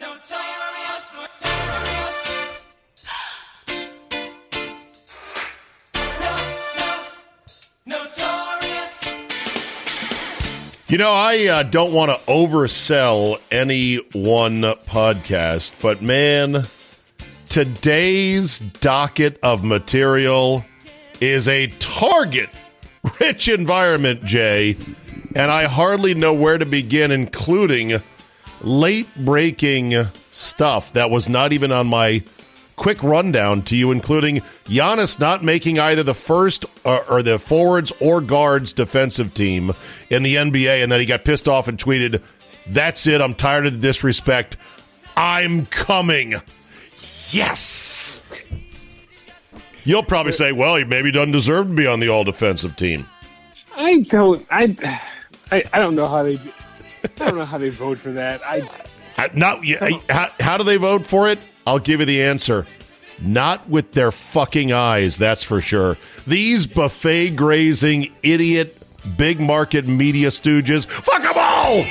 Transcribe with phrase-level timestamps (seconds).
[0.00, 2.16] notorious, notorious.
[6.20, 6.36] No,
[6.78, 7.04] no,
[7.86, 9.04] notorious.
[10.88, 16.66] You know, I uh, don't want to oversell any one podcast, but man,
[17.50, 20.64] today's docket of material
[21.20, 22.48] is a target
[23.20, 24.76] rich environment, Jay,
[25.34, 28.02] and I hardly know where to begin, including
[28.62, 32.22] late breaking stuff that was not even on my
[32.80, 37.92] quick rundown to you, including Giannis not making either the first or, or the forwards
[38.00, 39.72] or guards defensive team
[40.08, 42.22] in the NBA, and then he got pissed off and tweeted,
[42.66, 43.20] "That's it.
[43.20, 44.56] I'm tired of the disrespect.
[45.16, 46.40] I'm coming."
[47.30, 48.20] Yes.
[49.84, 53.06] You'll probably say, "Well, he maybe doesn't deserve to be on the all defensive team."
[53.76, 54.46] I don't.
[54.50, 54.74] I.
[55.52, 56.40] I don't know how they.
[57.04, 58.40] I don't know how they vote for that.
[58.44, 58.60] I.
[59.16, 59.64] How, not
[60.08, 61.38] how, how do they vote for it?
[61.66, 62.66] I'll give you the answer.
[63.20, 65.98] Not with their fucking eyes, that's for sure.
[66.26, 68.76] These buffet grazing idiot
[69.16, 71.84] big market media stooges, fuck them all.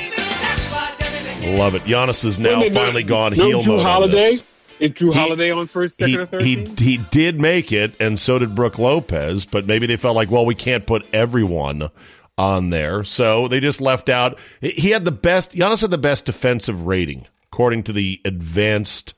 [1.58, 1.84] Love it.
[1.84, 4.38] Giannis is now Wait, finally no, gone no heel Jrue mode Holiday.
[4.80, 6.42] Is Jrue He- Holiday on first, second, He, or third?
[6.42, 9.46] he he did make it, and so did Brook Lopez.
[9.46, 11.90] But maybe they felt like, well, we can't put everyone
[12.40, 14.40] on there, so they just left out.
[14.62, 15.52] He had the best.
[15.52, 19.14] Giannis had the best defensive rating according to the advanced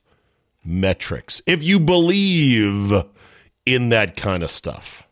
[0.65, 1.41] metrics.
[1.45, 2.91] If you believe
[3.65, 5.07] in that kind of stuff.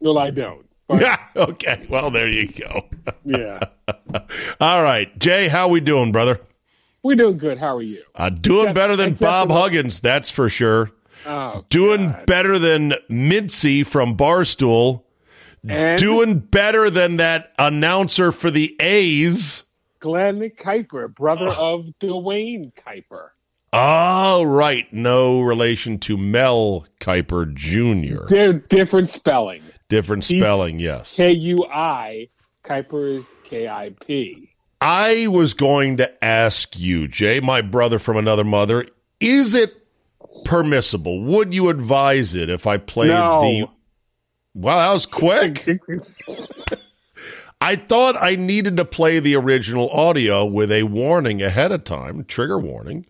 [0.00, 0.66] Well, I don't.
[0.88, 2.86] But, okay, well there you go.
[3.24, 3.60] yeah,
[4.60, 6.40] All right, Jay, how we doing, brother?
[7.02, 7.56] we're doing good.
[7.58, 8.02] How are you?
[8.16, 10.90] Uh, doing Except- better than Bob Huggins, that's for sure.
[11.24, 12.26] Oh, Doing God.
[12.26, 15.02] better than Mincy from Barstool.
[15.68, 19.62] And Doing better than that announcer for the A's.
[20.00, 21.72] Glenn Kuiper, brother ah.
[21.72, 23.30] of Duane Kuiper.
[23.72, 24.90] Oh, right.
[24.92, 28.24] No relation to Mel Kiper Jr.
[28.26, 29.62] They're different spelling.
[29.88, 31.16] Different spelling, yes.
[31.16, 32.28] K U I.
[32.64, 34.50] Kiper K I P.
[34.80, 38.86] I was going to ask you, Jay, my brother from another mother,
[39.20, 39.74] is it
[40.44, 41.22] permissible?
[41.22, 43.40] Would you advise it if I played No.
[43.40, 43.68] the.
[44.56, 45.66] Wow, that was quick.
[47.60, 52.24] I thought I needed to play the original audio with a warning ahead of time,
[52.24, 53.04] trigger warning,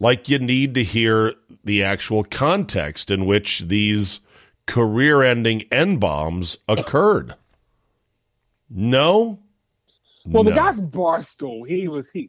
[0.00, 1.32] like you need to hear
[1.64, 4.20] the actual context in which these
[4.66, 7.34] career ending N bombs occurred.
[8.68, 9.38] No?
[10.26, 10.56] Well, the No.
[10.56, 12.28] guy from Barstool, he was he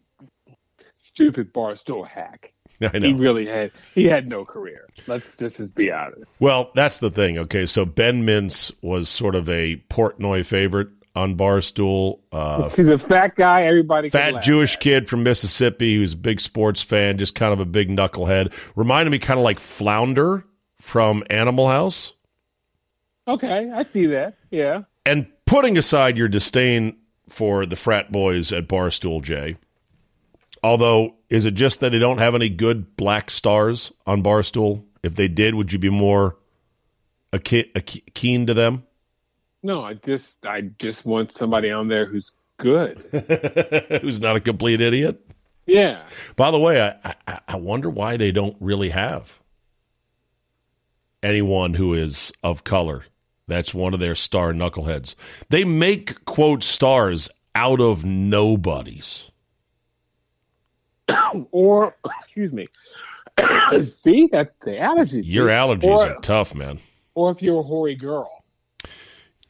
[0.93, 2.53] stupid Barstool hack.
[2.81, 4.87] I He really had he had no career.
[5.07, 6.39] Let's just, just be honest.
[6.39, 7.37] Well, that's the thing.
[7.37, 12.19] Okay, so Ben Mintz was sort of a Portnoy favorite on Barstool.
[12.31, 13.63] Uh, He's a fat guy.
[13.63, 14.79] Everybody fat Jewish at.
[14.79, 18.53] kid from Mississippi who's a big sports fan, just kind of a big knucklehead.
[18.75, 20.45] Reminded me kind of like Flounder
[20.79, 22.13] from Animal House.
[23.27, 24.35] Okay, I see that.
[24.51, 24.83] Yeah.
[25.05, 26.95] And putting aside your disdain
[27.27, 29.57] for the frat boys at Barstool, Jay,
[30.63, 34.83] although, is it just that they don't have any good black stars on Barstool?
[35.03, 36.37] If they did, would you be more
[37.33, 37.71] akin-
[38.13, 38.83] keen to them?
[39.63, 42.97] No, I just I just want somebody on there who's good.
[44.01, 45.21] Who's not a complete idiot?
[45.67, 46.01] Yeah.
[46.35, 49.39] By the way, I, I, I wonder why they don't really have
[51.21, 53.05] anyone who is of color
[53.47, 55.15] That's one of their star knuckleheads.
[55.49, 59.31] They make, quote, stars out of nobodies.
[61.51, 62.67] Or, excuse me.
[63.89, 65.25] See, that's the attitude.
[65.25, 66.79] Your allergies or, are tough, man.
[67.15, 68.31] or if you're a hoary girl.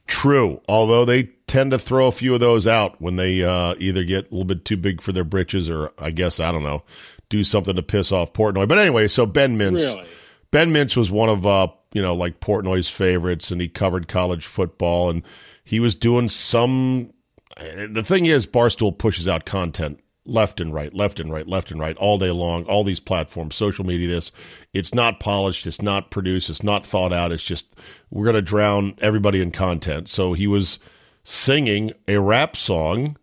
[0.08, 4.04] True, although they tend to throw a few of those out when they uh, either
[4.04, 6.84] get a little bit too big for their britches or, I guess, I don't know,
[7.30, 8.68] do something to piss off Portnoy.
[8.68, 9.80] But anyway, so Ben Mintz.
[9.80, 10.08] Really?
[10.50, 14.46] Ben Mintz was one of uh, you know, like Portnoy's favorites, and he covered college
[14.46, 15.24] football, and
[15.64, 17.12] he was doing some.
[17.58, 21.80] The thing is, Barstool pushes out content left and right, left and right, left and
[21.80, 22.66] right, all day long.
[22.66, 24.32] All these platforms, social media, this.
[24.74, 25.66] It's not polished.
[25.68, 26.50] It's not produced.
[26.50, 27.32] It's not thought out.
[27.32, 27.76] It's just
[28.12, 30.10] we're going to drown everybody in content.
[30.10, 30.80] So he was
[31.24, 33.18] singing a rap song,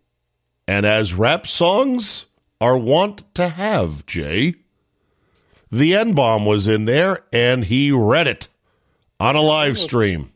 [0.67, 2.25] and as rap songs
[2.61, 4.55] are wont to have, Jay
[5.75, 8.47] the N bomb was in there and he read it
[9.19, 10.31] on a live stream.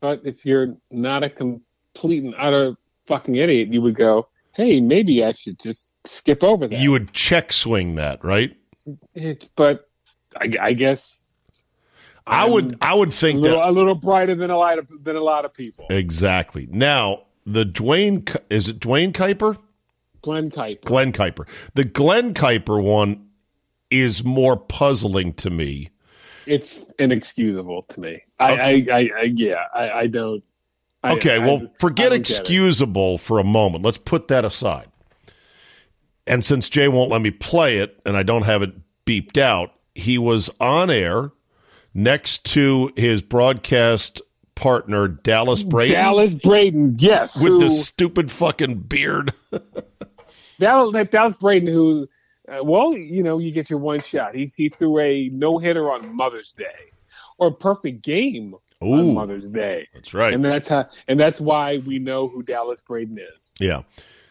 [0.00, 2.76] But if you're not a complete and utter
[3.06, 6.78] fucking idiot, you would go, hey, maybe I should just skip over that.
[6.78, 8.56] You would check swing that, right?
[9.14, 9.88] It- but
[10.36, 11.24] I, I guess
[12.26, 14.88] I would I would a think little, that a little brighter than a lot of
[15.04, 15.86] than a lot of people.
[15.90, 16.68] exactly.
[16.70, 19.58] Now, the Duane is it Duane Kuiper?
[20.22, 20.82] Glenn Kuiper.
[20.84, 21.46] Glenn Kuiper.
[21.74, 23.28] The Glenn Kuiper one
[23.90, 25.90] is more puzzling to me.
[26.46, 28.22] It's inexcusable to me.
[28.38, 30.42] I, I, I, I yeah, I, I don't.
[31.04, 32.38] I- Okay, well, forget don't get it.
[32.38, 33.84] excusable for a moment.
[33.84, 34.86] Let's put that aside.
[36.26, 38.72] And since Jay won't let me play it and I don't have it
[39.04, 41.32] beeped out, he was on air
[41.94, 44.20] next to his broadcast
[44.54, 45.94] partner, Dallas Braden.
[45.94, 49.32] Dallas Braden, yes, with who, the stupid fucking beard.
[50.58, 52.08] Dallas, Dallas Braden, who,
[52.48, 54.34] uh, well, you know, you get your one shot.
[54.34, 56.92] He he threw a no hitter on Mother's Day,
[57.38, 58.54] or a perfect game
[58.84, 58.94] Ooh.
[58.94, 60.32] on Mother's Day, That's right.
[60.32, 63.52] and that's how, and that's why we know who Dallas Braden is.
[63.58, 63.82] Yeah.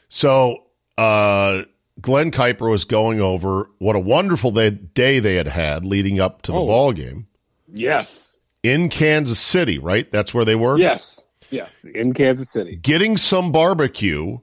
[0.09, 0.63] So
[0.97, 1.63] uh,
[2.01, 6.41] Glenn Kuiper was going over what a wonderful day, day they had had leading up
[6.43, 6.65] to the Oh.
[6.67, 7.27] ball game
[7.73, 10.11] Yes, in Kansas City, right?
[10.11, 10.77] That's where they were?
[10.77, 12.75] yes, yes, in Kansas City.
[12.77, 14.37] Getting some barbecue.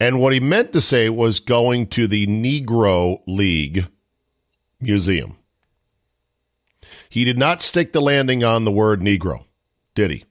[0.00, 3.86] And what he meant to say was going to the Negro League
[4.80, 5.36] Museum.
[7.08, 9.44] He did not stick the landing on the word Negro,
[9.94, 10.24] did he?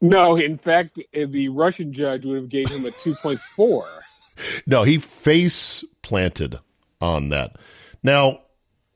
[0.00, 3.86] No, in fact, the Russian judge would have gave him a two point four.
[4.66, 6.58] No, he face planted
[7.00, 7.56] on that.
[8.02, 8.40] Now,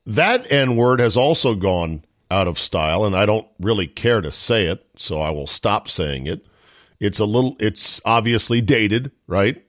[0.07, 4.33] that N word has also gone out of style, and I don't really care to
[4.33, 6.47] say it, so I will stop saying it.
[6.99, 9.63] It's a little, it's obviously dated, right?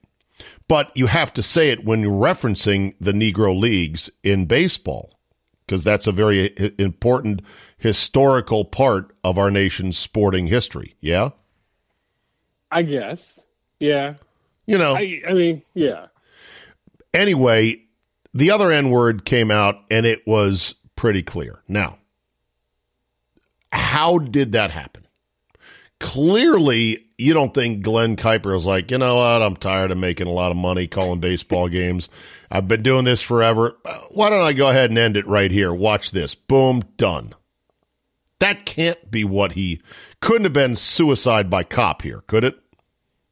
[0.67, 5.19] But you have to say it when you're referencing the Negro Leagues in baseball,
[5.65, 7.41] because that's a very important
[7.77, 10.95] historical part of our nation's sporting history.
[10.99, 11.31] Yeah?
[12.71, 13.39] I guess.
[13.79, 14.15] Yeah.
[14.67, 16.07] You know, I, I mean, yeah.
[17.13, 17.81] anyway,
[18.33, 21.63] the other N word came out and it was pretty clear.
[21.69, 21.97] Now,
[23.71, 25.07] how did that happen?
[25.99, 29.41] Clearly, you don't think Glenn Kuiper was like, you know what?
[29.41, 32.09] I'm tired of making a lot of money calling baseball games.
[32.51, 33.77] I've been doing this forever.
[34.09, 35.73] Why don't I go ahead and end it right here?
[35.73, 36.35] Watch this.
[36.35, 37.33] Boom, done.
[38.39, 39.81] That can't be what he
[40.21, 42.59] couldn't have been suicide by cop here, could it?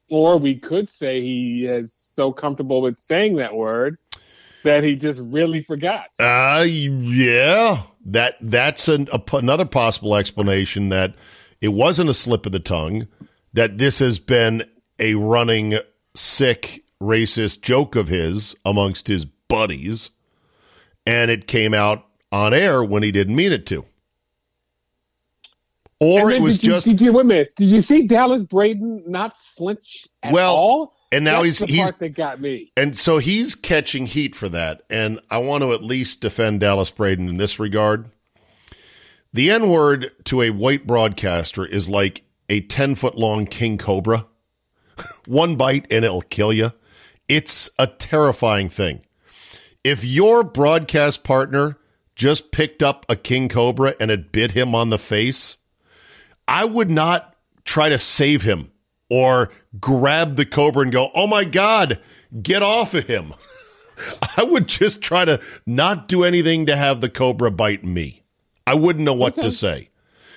[0.08, 3.98] Or we could say he is so comfortable with saying that word
[4.64, 6.06] that he just really forgot.
[6.18, 7.82] Uh yeah.
[8.04, 11.14] That that's an, a, another possible explanation that
[11.60, 13.08] it wasn't a slip of the tongue.
[13.52, 14.64] That this has been
[14.98, 15.78] a running
[16.14, 20.10] sick racist joke of his amongst his buddies,
[21.06, 23.84] and it came out on air when he didn't mean it to.
[26.00, 27.54] Or it was did you, just Did you wait a minute?
[27.56, 30.94] Did you see Dallas Braden not flinch at Well, all?
[31.10, 32.70] and now That's he's the he's part that got me.
[32.76, 34.82] And so he's catching heat for that.
[34.90, 38.10] And I want to at least defend Dallas Braden in this regard.
[39.32, 44.26] The N word to a white broadcaster is like a 10 foot long king cobra.
[45.26, 46.72] One bite and it'll kill you.
[47.28, 49.00] It's a terrifying thing.
[49.82, 51.78] If your broadcast partner
[52.14, 55.56] just picked up a king cobra and it bit him on the face,
[56.48, 57.34] I would not
[57.64, 58.70] try to save him
[59.10, 59.50] or
[59.80, 62.00] grab the cobra and go, oh my God,
[62.42, 63.34] get off of him.
[64.36, 68.22] I would just try to not do anything to have the cobra bite me.
[68.66, 69.90] I wouldn't know what to say.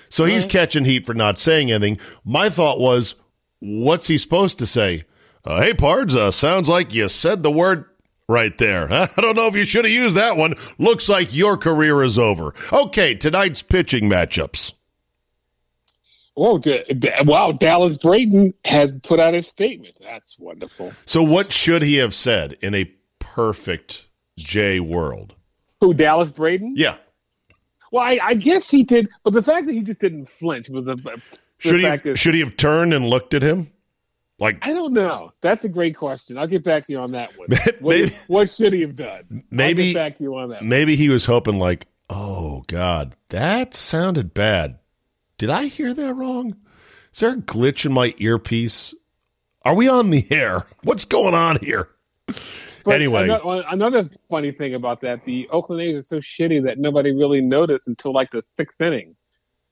[0.08, 1.98] So he's catching heat for not saying anything.
[2.24, 3.14] My thought was,
[3.60, 5.04] what's he supposed to say?
[5.44, 7.84] Uh, hey, Pards, uh, sounds like you said the word
[8.28, 8.92] right there.
[8.92, 10.54] I don't know if you should have used that one.
[10.78, 12.54] Looks like your career is over.
[12.72, 14.72] Okay, tonight's pitching matchups.
[16.42, 17.52] Oh, D- D- wow!
[17.52, 19.98] Dallas Braden has put out a statement.
[20.00, 20.92] That's wonderful.
[21.04, 24.06] So, what should he have said in a perfect
[24.38, 25.34] J world?
[25.80, 26.74] Who Dallas Braden?
[26.76, 26.96] Yeah.
[27.92, 30.86] Well, I, I guess he did, but the fact that he just didn't flinch was
[30.88, 30.96] a.
[31.58, 33.70] Should fact he is- should he have turned and looked at him?
[34.38, 35.32] Like I don't know.
[35.42, 36.38] That's a great question.
[36.38, 37.48] I'll get back to you on that one.
[37.80, 39.24] What, Maybe- what should he have done?
[39.30, 40.64] I'll maybe get back to you on that.
[40.64, 44.78] maybe he was hoping like, "Oh god, that sounded bad.
[45.40, 46.54] Did I hear that wrong?
[47.14, 48.92] Is there a glitch in my earpiece?
[49.64, 50.66] Are we on the air?
[50.82, 51.88] What's going on here?"
[52.84, 53.24] But anyway.
[53.24, 57.40] another, another funny thing about that, the Oakland A's are so shitty that nobody really
[57.40, 59.16] noticed until like the sixth inning,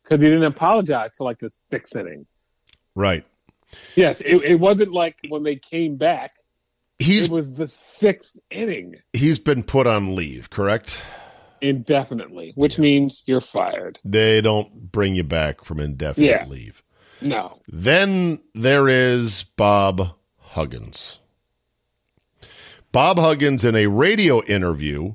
[0.03, 2.27] because he didn't apologize till like the sixth inning.
[2.95, 3.27] Right.
[3.95, 6.33] Yes, it, it wasn't like when they came back.
[6.99, 10.99] He's it was the sixth inning he's been put on leave, correct?
[11.61, 13.99] Indefinitely, which means you're fired.
[14.05, 16.47] They don't bring you back from indefinite Yeah.
[16.47, 16.83] leave.
[17.21, 21.19] No, Then there is Bob Huggins.
[22.93, 25.15] Bob Huggins in a radio interview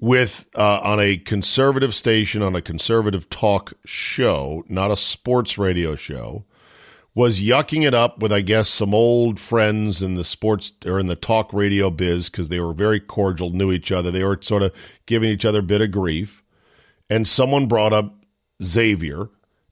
[0.00, 5.94] with uh, on a conservative station on a conservative talk show, not a sports radio
[5.96, 6.44] show,
[7.14, 11.06] was yucking it up with I guess some old friends in the sports or in
[11.06, 14.10] the talk radio biz because they were very cordial, knew each other.
[14.10, 14.72] They were sort of
[15.06, 16.42] giving each other a bit of grief,
[17.10, 18.14] and someone brought up
[18.62, 19.28] Xavier,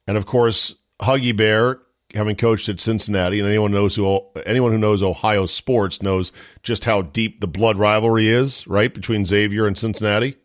[0.07, 1.79] and of course Huggy Bear,
[2.13, 6.31] having coached at Cincinnati, and anyone knows who anyone who knows Ohio sports knows
[6.61, 10.35] just how deep the blood rivalry is, right, between Xavier and Cincinnati.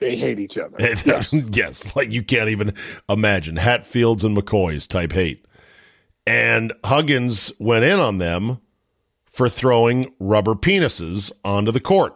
[0.00, 0.76] they hate each other.
[1.06, 1.32] yes.
[1.52, 2.74] yes, like you can't even
[3.08, 5.46] imagine Hatfields and McCoys type hate.
[6.30, 8.60] And Huggins went in on them
[9.26, 12.14] for throwing rubber penises onto the court,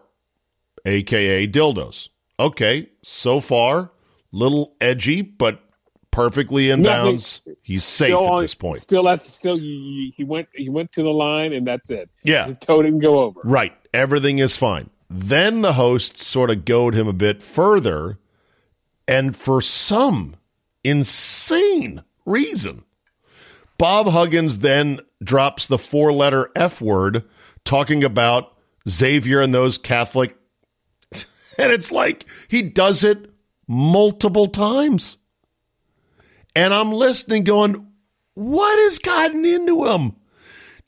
[0.87, 2.11] aka dildos.
[2.39, 3.91] Okay, so far,
[4.31, 5.65] little edgy, but
[6.13, 7.41] perfectly in bounds.
[7.63, 8.81] He's safe Still at this point.
[8.83, 10.47] Still, that's still you, he went.
[10.55, 12.09] He went to the line, and that's it.
[12.23, 13.41] Yeah, His toe didn't go over.
[13.43, 13.73] Right.
[13.93, 14.91] Everything is fine.
[15.11, 18.21] Then the hosts sort of goad him a bit further,
[19.09, 20.37] and for some
[20.85, 22.85] insane reason,
[23.79, 27.25] Bob Huggins then drops the four letter F word
[27.65, 28.57] talking about
[28.89, 30.37] Xavier and those Catholic.
[31.57, 33.31] And it's like he does it
[33.69, 35.19] multiple times.
[36.57, 37.93] And I'm listening, going,
[38.35, 40.17] what has gotten into him?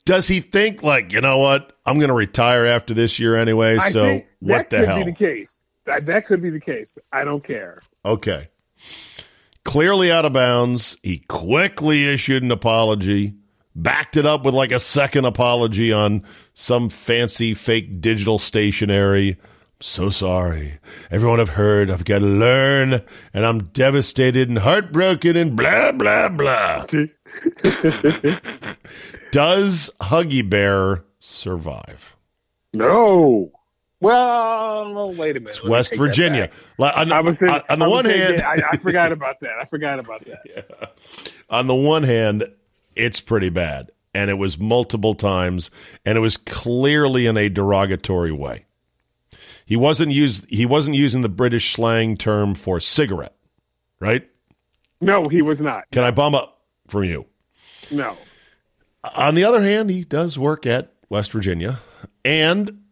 [0.03, 1.71] Does he think like, you know what?
[1.85, 3.77] I'm going to retire after this year anyway.
[3.77, 4.97] I So what that the could hell?
[5.05, 5.61] be the case.
[5.85, 6.97] That, that could be the case.
[7.13, 7.81] I don't care.
[8.03, 8.49] okay.
[9.67, 10.95] Clearly out of bounds.
[11.03, 13.33] He quickly issued an apology,
[13.75, 19.35] backed it up with like a second apology on some fancy fake digital stationery.
[19.81, 20.79] So sorry.
[21.11, 23.01] Everyone I've heard, I've got to learn,
[23.33, 26.85] and I'm devastated and heartbroken and blah, blah, blah.
[29.33, 32.15] Does Huggy Bear survive?
[32.71, 33.51] No.
[33.99, 35.55] Well, wait a minute.
[35.55, 36.49] It's Let West Virginia.
[36.77, 39.57] Like, On, I was thinking, on- the one thinking- hand, I, I forgot about that.
[39.59, 40.93] I forgot about that.
[41.49, 42.43] on the one hand,
[42.95, 45.71] it's pretty bad, and it was multiple times,
[46.05, 48.65] and it was clearly in a derogatory way.
[49.65, 50.49] He wasn't used.
[50.49, 53.35] He wasn't using the British slang term for cigarette,
[53.99, 54.27] right?
[55.01, 55.83] No, he was not.
[55.91, 57.25] Can I bum up from you?
[57.91, 58.15] No.
[59.15, 61.79] On the other hand, he does work at West Virginia,
[62.23, 62.83] and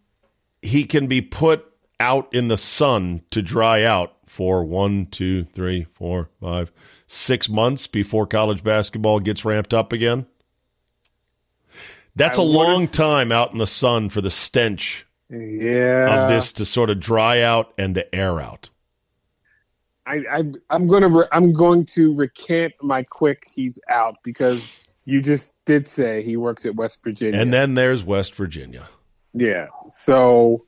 [0.65, 1.65] he can be put
[2.00, 6.72] out in the sun to dry out for one, two, three, four, five,
[7.07, 10.25] six months before college basketball gets ramped up again.
[12.15, 16.24] That's I a long time out in the sun for the stench Yeah.
[16.24, 18.69] of this to sort of dry out and to air out.
[20.07, 23.45] I, I I'm gonna re- I'm going to recant my quick.
[23.51, 27.39] He's out because you just did say he works at West Virginia.
[27.39, 28.88] And then there's West Virginia.
[29.36, 30.65] Yeah, so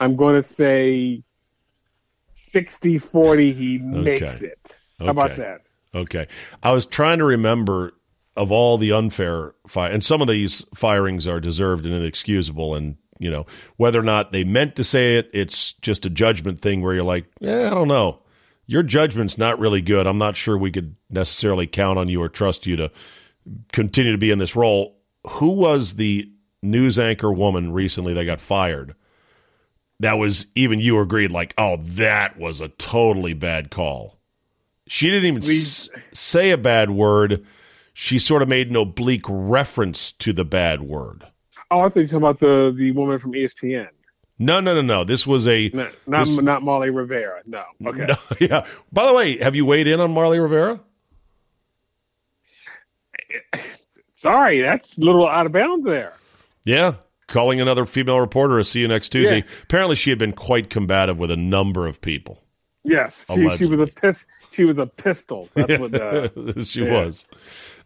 [0.00, 1.22] I'm going to say
[2.36, 4.78] 60-40 He makes it.
[4.98, 5.62] How about that?
[5.94, 6.26] Okay.
[6.62, 7.92] I was trying to remember
[8.36, 12.74] of all the unfair fire, and some of these firings are deserved and inexcusable.
[12.74, 16.60] And, you know, whether or not they meant to say it, it's just a judgment
[16.60, 18.20] thing where you're like, yeah, I don't know.
[18.66, 20.06] Your judgment's not really good.
[20.06, 22.90] I'm not sure we could necessarily count on you or trust you to
[23.72, 24.96] continue to be in this role.
[25.28, 26.30] Who was the
[26.64, 28.94] news anchor woman recently that got fired?
[30.00, 34.18] That was even you agreed, like, oh, that was a totally bad call.
[34.88, 37.44] She didn't even We- s- say a bad word.
[37.94, 41.24] She sort of made an oblique reference to the bad word.
[41.70, 43.88] Oh, I think you're talking about the the woman from ESPN.
[44.40, 45.04] No, no, no, no.
[45.04, 45.70] This was a.
[45.72, 47.40] Not not, This- not Molly Rivera.
[47.46, 47.62] No.
[47.86, 48.06] Okay.
[48.06, 48.66] No, yeah.
[48.92, 50.80] By the way, have you weighed in on Marly Rivera?
[53.30, 53.58] Eh, eh,
[54.16, 56.14] sorry, that's a little out of bounds there.
[56.64, 56.94] Yeah.
[57.26, 59.38] Calling another female reporter a see you next Tuesday.
[59.38, 59.52] Yeah.
[59.62, 62.40] Apparently, she had been quite combative with a number of people.
[62.86, 63.86] Yes, she, she was a Allegedly.
[63.92, 65.48] pis- She was a pistol.
[65.54, 65.94] That's what.
[65.94, 66.28] Uh,
[66.62, 66.92] she yeah.
[66.92, 67.24] was.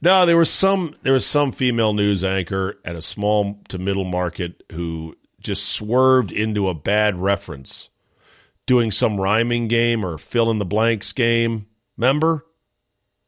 [0.02, 4.04] No, there was some there was some female news anchor at a small to middle
[4.04, 7.90] market who just swerved into a bad reference,
[8.66, 11.66] doing some rhyming game or fill in the blanks game.
[11.96, 12.44] Remember?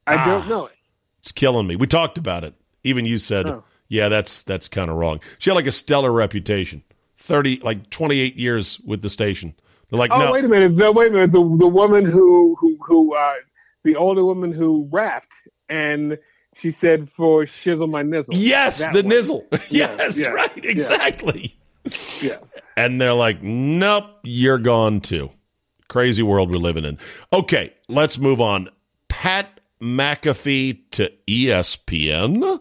[0.08, 0.24] I Ah.
[0.24, 0.72] don't know it.
[1.20, 1.76] It's killing me.
[1.76, 2.54] We talked about it.
[2.82, 3.62] Even you said, Oh.
[3.90, 6.82] "Yeah, that's that's kind of wrong." She had like a stellar reputation.
[7.18, 9.52] Thirty, like twenty-eight years with the station.
[9.90, 10.74] They're like, Oh no, wait a minute!
[10.76, 11.32] The, wait a minute!
[11.32, 13.34] The the woman who who who uh,
[13.84, 15.34] the older woman who rapped
[15.68, 16.16] and
[16.56, 18.34] she said for shizzle my nizzle.
[18.36, 19.08] yes, That the one.
[19.12, 19.46] nizzle.
[19.52, 21.56] yes, Yes, yes, right, exactly.
[22.20, 22.56] Yes.
[22.76, 25.30] And they're like, nope, you're gone too.
[25.88, 26.98] Crazy world we're living in.
[27.32, 28.68] Okay, let's move on.
[29.08, 32.60] Pat McAfee to ESPN.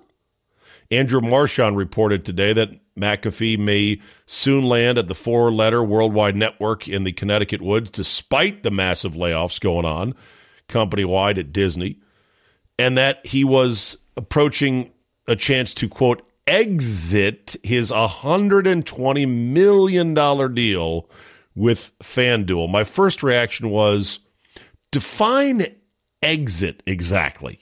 [0.91, 6.87] Andrew Marchand reported today that McAfee may soon land at the four letter worldwide network
[6.87, 10.15] in the Connecticut woods, despite the massive layoffs going on
[10.67, 11.99] company wide at Disney,
[12.77, 14.91] and that he was approaching
[15.27, 20.13] a chance to, quote, exit his $120 million
[20.53, 21.09] deal
[21.55, 22.69] with FanDuel.
[22.69, 24.19] My first reaction was
[24.91, 25.65] define
[26.23, 27.59] exit exactly.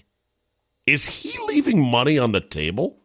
[0.86, 3.01] Is he leaving money on the table?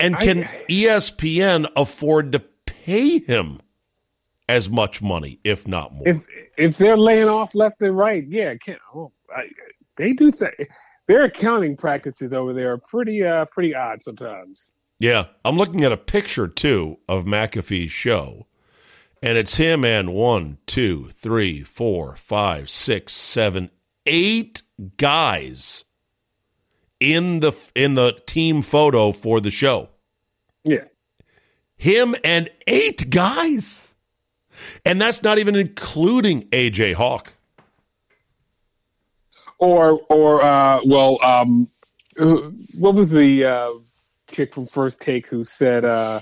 [0.00, 3.60] And can I- ESPN afford to pay him
[4.48, 6.06] as much money, if not more?
[6.06, 6.26] If
[6.58, 9.48] if they're laying off left and right, yeah, can oh, I,
[9.96, 10.52] they do say
[11.06, 14.72] their accounting practices over there are pretty uh pretty odd sometimes.
[14.98, 18.46] Yeah, I'm looking at a picture too of McAfee's show,
[19.22, 23.70] and it's him and one, two, three, four, five, six, seven,
[24.06, 24.62] eight
[24.96, 25.84] guys
[27.02, 29.88] in the in the team photo for the show.
[30.64, 30.84] Yeah.
[31.76, 33.88] Him and eight guys,
[34.84, 37.32] and that's not even including AJ Hawk.
[39.58, 41.68] Or or uh well um
[42.78, 43.70] what was the uh
[44.30, 46.20] chick from First Take who said uh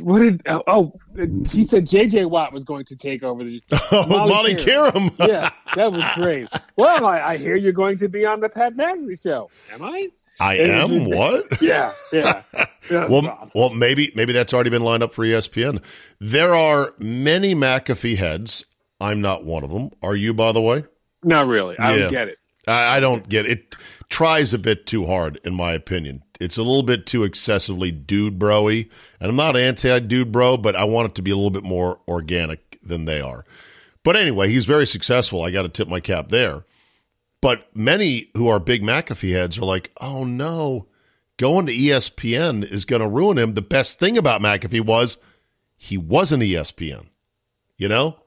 [0.00, 0.92] what did oh, oh
[1.48, 4.54] she said JJ Watt was going to take over the Oh, Molly, Molly
[5.28, 6.48] yeah that was great.
[6.76, 9.50] Well, I, I hear you're going to be on the Pat McAfee show.
[9.72, 10.08] Am I?
[10.40, 11.46] I am what?
[11.62, 12.42] Yeah, yeah.
[12.90, 15.82] Well, well, maybe maybe that's already been lined up for ESPN.
[16.20, 18.64] There are many McAfee heads.
[19.00, 19.90] I'm not one of them.
[20.02, 20.84] Are you, by the way?
[21.22, 21.78] not really.
[21.78, 21.98] I Yeah.
[22.02, 22.38] don't get it.
[22.66, 23.76] I, I don't get it.
[24.14, 26.22] Tries a bit too hard, in my opinion.
[26.38, 30.76] It's a little bit too excessively dude broy, and I'm not anti dude bro, but
[30.76, 33.44] I want it to be a little bit more organic than they are.
[34.04, 35.42] But anyway, he's very successful.
[35.42, 36.62] I got to tip my cap there.
[37.40, 40.86] But many who are big McAfee heads are like, oh no,
[41.36, 43.54] going to ESPN is going to ruin him.
[43.54, 45.16] The best thing about McAfee was
[45.76, 47.08] he wasn't ESPN,
[47.76, 48.20] you know?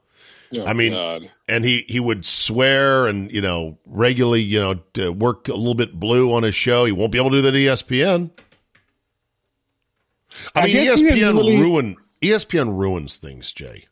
[0.66, 5.48] I mean, and he he would swear and you know regularly you know to work
[5.48, 6.86] a little bit blue on his show.
[6.86, 8.32] He won't be able to do that ESPN.
[10.56, 13.86] I, I mean, guess he didn't ESPN really- ruin ESPN ruins things, Jay.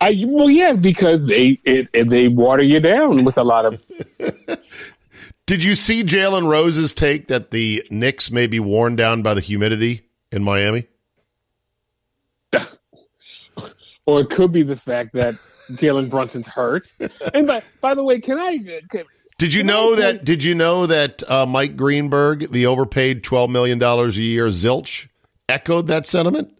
[0.00, 3.84] I well, yeah, because they it, it, they water you down with a lot of.
[5.46, 9.40] Did you see Jalen Rose's take that the Knicks may be worn down by the
[9.40, 10.86] humidity in Miami?
[14.04, 15.36] or it could be the fact that
[15.68, 16.92] Jalen Brunson's hurt.
[17.34, 18.58] And by by the way, can I?
[18.90, 19.04] Can,
[19.38, 20.24] Did you I know that?
[20.24, 25.08] Did you know that uh, Mike Greenberg, the overpaid twelve million dollars a year zilch,
[25.48, 26.52] echoed that sentiment?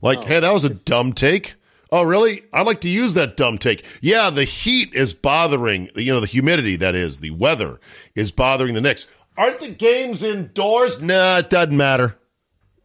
[0.00, 1.56] Like, hey, that was a dumb take.
[1.90, 2.42] Oh, really?
[2.52, 3.84] I'd like to use that dumb take.
[4.00, 5.90] Yeah, the heat is bothering.
[5.96, 6.76] You know, the humidity.
[6.76, 7.80] That is the weather
[8.14, 9.06] is bothering the Knicks.
[9.36, 11.00] Aren't the games indoors?
[11.00, 12.16] Nah, it doesn't matter.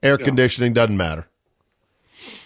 [0.04, 1.28] Air conditioning doesn't matter.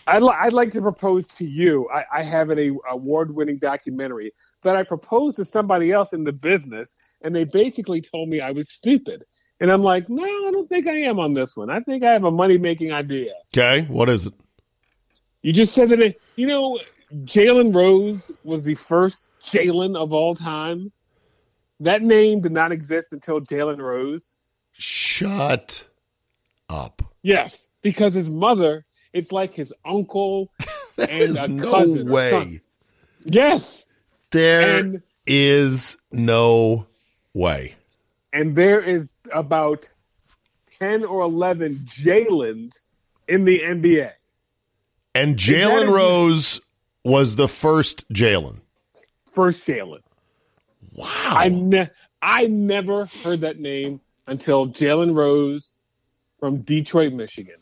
[0.08, 1.90] I'd, li- I'd like to propose to you.
[1.94, 4.32] I, I have an a award-winning documentary
[4.64, 8.52] that I proposed to somebody else in the business, and they basically told me I
[8.52, 9.26] was stupid.
[9.60, 11.70] And I'm like, no, I don't think I am on this one.
[11.70, 13.34] I think I have a money-making idea.
[13.54, 14.34] Okay, what is it?
[15.42, 16.80] You just said that, it, you know,
[17.24, 20.92] Jalen Rose was the first Jalen of all time.
[21.80, 24.38] That name did not exist until Jalen Rose.
[24.74, 25.88] Shut
[26.70, 27.02] up.
[27.22, 28.86] Yes, because his mother,
[29.18, 30.52] it's like his uncle
[30.98, 32.10] and no cousin.
[32.10, 32.30] way.
[32.32, 32.62] something.
[33.26, 33.86] Yes,
[34.32, 36.86] There and is no
[37.34, 37.76] way.
[38.34, 39.90] and there is about
[40.80, 42.86] ten or eleven Jalen's
[43.28, 44.12] in the NBA.
[45.16, 46.62] And Jalen Rose
[47.04, 48.60] was the first Jalen.
[49.32, 50.02] First Jalen.
[50.94, 51.06] Wow.
[51.26, 51.90] I ne-
[52.22, 55.78] I never heard that name until Jalen Rose
[56.40, 57.56] from Detroit, Michigan,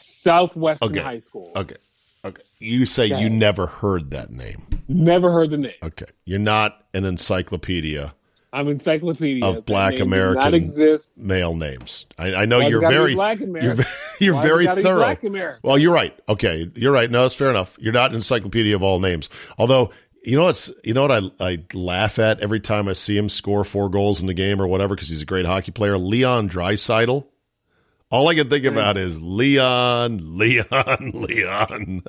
[0.00, 1.00] Southwestern Okay.
[1.00, 1.52] High School.
[1.56, 1.76] Okay.
[2.24, 2.42] Okay.
[2.58, 4.66] You say Go you never heard that name.
[4.88, 5.72] Never heard the name.
[5.82, 6.06] Okay.
[6.26, 8.14] You're not an encyclopedia
[8.52, 9.44] I'm encyclopedia.
[9.44, 10.16] Of black name does Not
[10.48, 11.16] American- exist.
[11.16, 12.06] male names.
[12.18, 13.76] I, I know Why's you're very black you're,
[14.20, 15.16] you're very thorough.
[15.62, 16.18] Well, you're right.
[16.28, 17.10] Okay, you're right.
[17.10, 17.76] No, that's fair enough.
[17.80, 19.28] You're not an encyclopedia of all names.
[19.56, 19.90] Although,
[20.24, 23.28] you know what's you know what I I laugh at every time I see him
[23.28, 25.96] score four goals in the game or whatever because he's a great hockey player.
[25.96, 27.26] Leon Draisaitl.
[28.10, 32.02] All I can think about is Leon, Leon, Leon.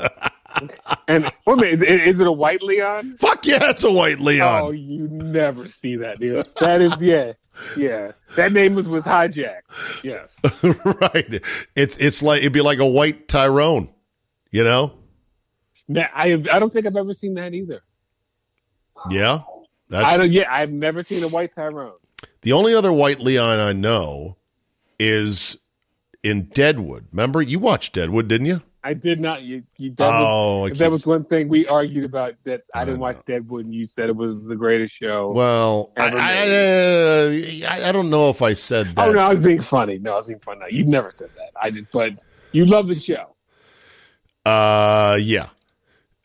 [1.07, 3.17] And wait minute, is, is it a white Leon?
[3.19, 4.61] Fuck yeah, it's a white Leon.
[4.63, 6.47] Oh, you never see that, dude.
[6.59, 7.33] That is yeah,
[7.77, 8.13] yeah.
[8.35, 9.61] That name was was hijacked.
[10.03, 10.27] Yes.
[11.01, 11.43] right.
[11.75, 13.89] It's it's like it'd be like a white Tyrone.
[14.49, 14.93] You know?
[15.87, 17.81] Now, I I don't think I've ever seen that either.
[19.09, 19.41] Yeah.
[19.43, 20.31] I That's don't.
[20.31, 21.93] Yeah, I've never seen a white Tyrone.
[22.41, 24.37] the only other white Leon I know
[24.99, 25.57] is
[26.23, 27.07] in Deadwood.
[27.12, 28.62] Remember, you watched Deadwood, didn't you?
[28.84, 29.43] I did not.
[29.43, 32.34] You, you that was oh, I that was one thing we argued about.
[32.45, 33.21] That I I didn't watch know.
[33.27, 35.31] Deadwood, and you said it was the greatest show.
[35.31, 39.07] well, I, I, uh, I, I don't know if I said that.
[39.07, 39.99] oh no, I was being funny.
[39.99, 40.62] No, I was being funny.
[40.62, 41.51] No, you never said that.
[41.62, 42.13] I did, but
[42.53, 43.36] you love the show.
[44.45, 45.49] Uh, yeah.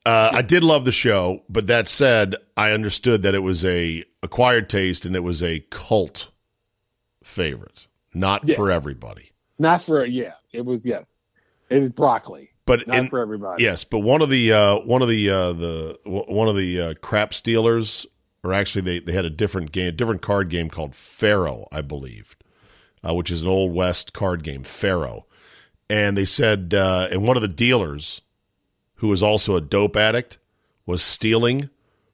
[0.06, 4.04] Uh, I did love the show, but that said, I understood that it was a
[4.22, 6.30] acquired taste and it was a cult
[7.24, 8.54] favorite, not Yeah.
[8.54, 9.32] for everybody.
[9.58, 10.32] Not for yeah.
[10.52, 11.12] It was yes.
[11.70, 12.50] It is broccoli.
[12.66, 13.62] But Not in, for everybody.
[13.62, 16.94] Yes, but one of the uh, one of the uh, the one of the uh,
[17.00, 18.06] crap stealers,
[18.42, 21.82] or actually they, they had a different game, a different card game called Faro, I
[21.82, 22.36] believe,
[23.06, 25.26] uh, which is an old west card game, Faro.
[25.88, 28.20] And they said, uh, and one of the dealers,
[28.96, 30.38] who was also a dope addict,
[30.84, 31.70] was stealing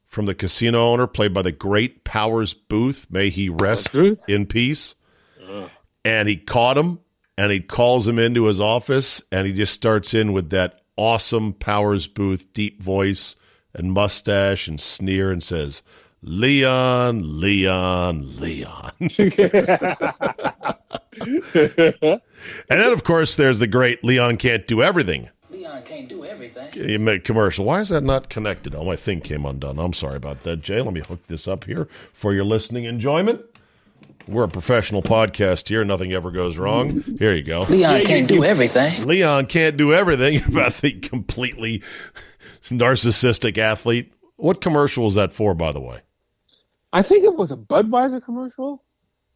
[0.06, 3.06] from the casino owner, played by the great Powers Boothe.
[3.08, 3.94] May he rest
[4.28, 4.94] in peace.
[6.04, 6.98] And he caught him,
[7.36, 11.52] and he calls him into his office, and he just starts in with that awesome
[11.54, 13.36] Powers Boothe deep voice
[13.74, 15.82] and mustache and sneer and says,
[16.22, 18.92] Leon, Leon, Leon.
[19.00, 19.10] and
[22.68, 26.88] then, of course, there's the great Leon Can't Do Everything Leon can't do everything.
[26.88, 27.64] you make commercial.
[27.64, 28.74] Why is that not connected?
[28.74, 29.78] Oh, my thing came undone.
[29.78, 30.80] I'm sorry about that, Jay.
[30.80, 33.42] Let me hook this up here for your listening enjoyment.
[34.28, 35.84] We're a professional podcast here.
[35.84, 37.02] Nothing ever goes wrong.
[37.18, 37.60] Here you go.
[37.68, 39.06] Leon can't do everything.
[39.06, 41.82] Leon can't do everything about the completely
[42.64, 44.12] narcissistic athlete.
[44.36, 46.00] What commercial was that for, by the way?
[46.92, 48.82] I think it was a Budweiser commercial.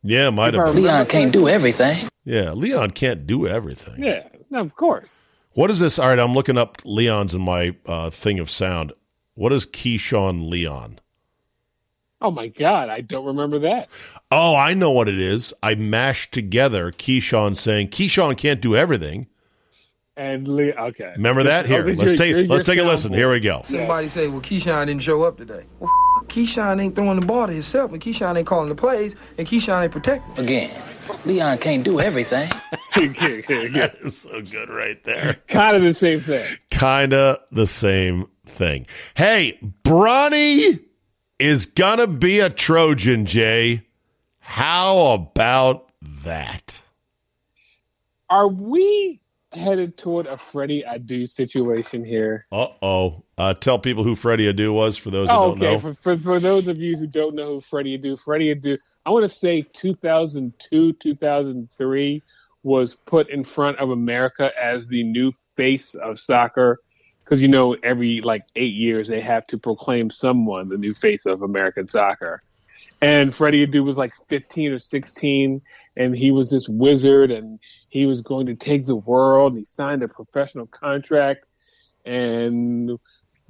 [0.02, 0.74] Yeah, might If I have.
[0.74, 0.84] been.
[0.84, 2.08] Leon can't do everything.
[2.24, 4.02] Yeah, Leon can't do everything.
[4.02, 5.24] Yeah, no, of course.
[5.52, 5.98] What is this?
[5.98, 8.92] All right, I'm looking up Leon's in my uh, thing of sound.
[9.34, 11.00] What is Keyshawn Leon?
[12.26, 13.88] Oh my God, I don't remember that.
[14.32, 15.54] Oh, I know what it is.
[15.62, 19.28] I mashed together Keyshawn saying Keyshawn can't do everything.
[20.16, 21.12] And Lee, okay.
[21.16, 21.66] Remember that?
[21.66, 23.12] Here, Okay, let's you're- take you're- let's you're take a listen.
[23.12, 23.16] soundboard.
[23.16, 23.62] Here we go.
[23.64, 25.62] Somebody say, well, Keyshawn didn't show up today.
[25.78, 25.90] Well,
[26.22, 29.46] f- Keyshawn ain't throwing the ball to himself, and Keyshawn ain't calling the plays, and
[29.46, 30.44] Keyshawn ain't protecting.
[30.44, 30.70] Again,
[31.26, 32.48] Leon can't do everything.
[32.96, 35.36] That is so good right there.
[35.46, 36.56] kind of the same thing.
[36.70, 38.86] Kinda the same thing.
[39.14, 40.80] Hey, Bronny
[41.38, 43.82] is gonna be a Trojan, Jay.
[44.38, 45.90] How about
[46.24, 46.80] that?
[48.28, 49.20] Are we
[49.52, 52.46] headed toward a Freddy Adu situation here?
[52.52, 53.24] Uh-oh.
[53.38, 55.72] Uh Tell people who Freddy Adu was for those who Oh, don't okay.
[55.74, 55.78] know.
[55.78, 59.10] For, for, for those of you who don't know who Freddy Adu, Freddy Adu, I
[59.10, 62.22] want to say 2002, 2003
[62.62, 66.80] was put in front of America as the new face of soccer.
[67.26, 71.26] Because, you know, every like eight years they have to proclaim someone the new face
[71.26, 72.40] of American soccer.
[73.02, 75.60] And Freddy Adu was like 15 or 16,
[75.96, 77.58] and he was this wizard, and
[77.88, 79.52] he was going to take the world.
[79.52, 81.46] And he signed a professional contract,
[82.04, 82.92] and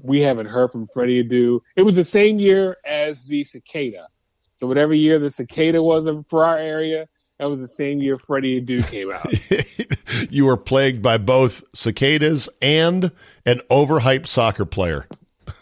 [0.01, 1.61] we haven't heard from Freddy Adu.
[1.77, 4.09] It was the same year as the cicada.
[4.55, 7.07] So whatever year the cicada was for our area,
[7.39, 10.31] that was the same year Freddy Adu came out.
[10.33, 13.11] you were plagued by both cicadas and
[13.45, 15.07] an overhyped soccer player.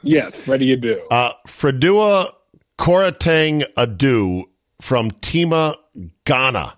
[0.03, 1.01] yes, Freddy Adu.
[1.11, 2.33] Uh, Fredua
[2.79, 4.45] Koranteng Adu
[4.81, 5.77] from Tema,
[6.25, 6.77] Ghana.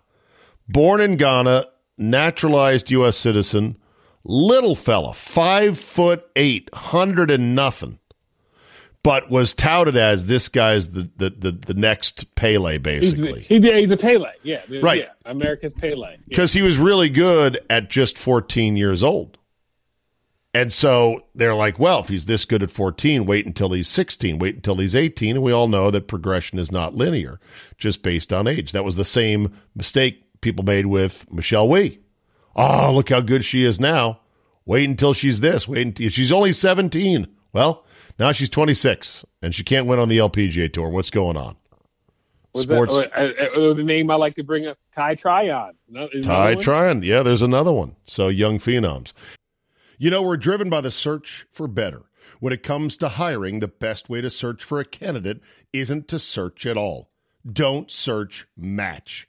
[0.68, 1.66] Born in Ghana,
[1.98, 3.16] naturalized U.S.
[3.16, 3.76] citizen,
[4.24, 7.98] little fella, five foot eight, hundred and nothing,
[9.06, 13.42] but was touted as this guy's the the the, the next Pele, He's, basically.
[13.42, 14.32] he, he's a Pele.
[14.42, 15.02] Yeah, Right.
[15.02, 16.10] Yeah, America's Pele.
[16.10, 16.16] Yeah.
[16.28, 19.38] because he was really good at just 14 years old.
[20.52, 24.38] And so they're like, well, if he's this good at 14, wait until he's 16,
[24.38, 25.36] wait until he's 18.
[25.36, 27.38] And we all know that progression is not linear,
[27.78, 28.72] just based on age.
[28.72, 32.00] That was the same mistake people made with Michelle Wie.
[32.56, 34.20] Oh, look how good she is now.
[34.64, 35.68] Wait until she's this.
[35.68, 37.28] Wait until she's only 17.
[37.52, 37.85] Well,
[38.18, 40.88] now she's 26 and she can't win on the LPGA tour.
[40.88, 41.56] What's going on?
[42.54, 42.94] Was Sports.
[42.94, 45.74] That, uh, uh, uh, the name I like to bring up, Ty Tryon.
[46.22, 46.54] Ty?
[46.56, 47.02] Tryon.
[47.02, 47.96] Yeah, there's another one.
[48.06, 49.12] So young phenoms.
[49.98, 52.02] You know, we're driven by the search for better.
[52.40, 55.40] When it comes to hiring, the best way to search for a candidate
[55.72, 57.10] isn't to search at all.
[57.50, 59.28] Don't search, match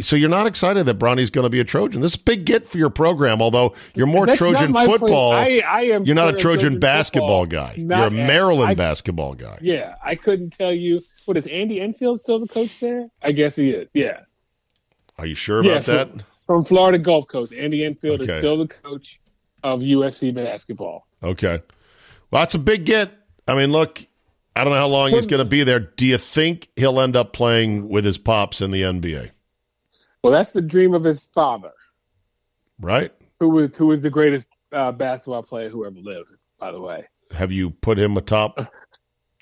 [0.00, 2.00] so you're not excited that Bronny's going to be a Trojan?
[2.00, 4.86] This is a big get for your program, although you're more That's Trojan not my
[4.86, 5.00] point.
[5.00, 5.32] football.
[5.32, 7.68] I, I am you're not a for Trojan basketball football.
[7.68, 7.74] guy.
[7.76, 9.58] You're a Maryland I- basketball guy.
[9.60, 11.02] Yeah, I couldn't tell you.
[11.26, 13.08] What is Andy Enfield still the coach there?
[13.22, 13.90] I guess he is.
[13.92, 14.20] Yeah,
[15.18, 16.08] Are you sure about so- that?
[16.46, 17.52] from Florida Gulf Coast.
[17.52, 18.32] Andy Enfield Okay.
[18.32, 19.20] is still the coach
[19.62, 21.06] of USC basketball.
[21.22, 21.60] Okay.
[22.30, 23.10] Well, that's a big get.
[23.46, 24.04] I mean, look,
[24.56, 25.80] I don't know how long he's going to be there.
[25.80, 29.30] Do you think he'll end up playing with his pops in the NBA?
[30.22, 31.72] Well, that's the dream of his father,
[32.80, 33.12] Right?
[33.40, 36.30] who was who was the greatest uh, basketball player who ever lived.
[36.58, 38.56] By the way, Have you put him atop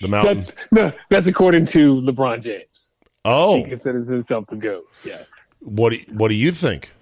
[0.01, 0.39] the mountain?
[0.39, 2.93] that's no, that's according to LeBron James.
[3.25, 4.85] Oh, He considers himself the goat.
[5.05, 5.49] Yes.
[5.61, 6.93] what do what do you think?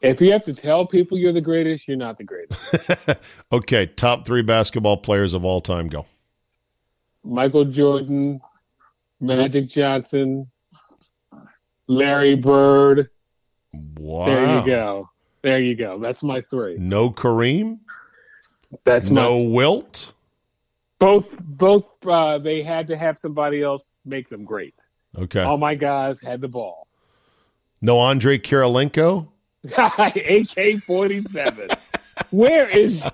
[0.00, 3.20] If you have to tell people you're the greatest, you're not the greatest.
[3.52, 5.88] Okay, top three basketball players of all time.
[5.88, 6.06] Go.
[7.24, 8.40] Michael Jordan,
[9.20, 10.50] Magic Johnson,
[11.86, 13.10] Larry Bird.
[13.98, 14.24] Wow.
[14.26, 15.08] There you go.
[15.42, 15.98] There you go.
[15.98, 16.76] That's my three.
[16.78, 17.78] No Kareem.
[18.84, 20.12] That's No my Wilt.
[20.98, 21.40] both.
[21.42, 24.74] Both uh, they had to have somebody else make them great.
[25.16, 25.42] Okay.
[25.42, 26.86] All my guys had the ball.
[27.80, 29.28] No Andre Kirilenko.
[29.76, 31.70] AK forty seven.
[32.30, 33.04] Where is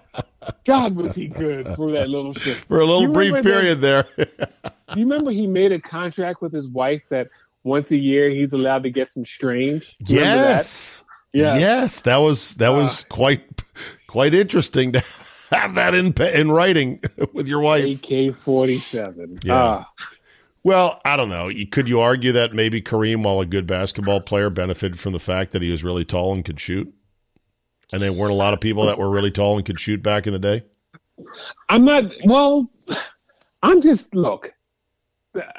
[0.65, 0.95] God?
[0.97, 2.57] Was he good for that little shit?
[2.59, 4.07] For a little brief remember that- period there.
[4.95, 7.29] Do you remember he made a contract with his wife that
[7.69, 9.97] once a year he's allowed to get some strange?
[10.09, 10.47] Remember that?
[10.57, 11.05] yes.
[11.33, 11.59] Yeah.
[11.59, 13.63] Yes, that was that was quite
[14.07, 15.05] quite interesting to
[15.51, 17.01] have that in in writing
[17.33, 18.03] with your wife.
[18.05, 19.39] AK forty seven.
[19.45, 19.55] Yeah.
[19.55, 19.93] Ah,
[20.65, 21.51] Well, I don't know.
[21.71, 25.53] Could you argue that maybe Kareem, while a good basketball player, benefited from the fact
[25.53, 26.93] that he was really tall and could shoot?
[27.93, 30.27] And there weren't a lot of people that were really tall and could shoot back
[30.27, 30.65] in the day.
[31.69, 32.05] I'm not.
[32.25, 32.71] Well,
[33.63, 34.53] I'm just look.